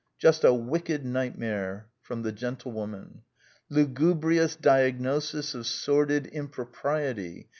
[0.17, 3.21] "Just a wicked nightmare." The Gentiewoman."
[3.69, 7.49] Lu gubrious diagnosis of sordid impropriety.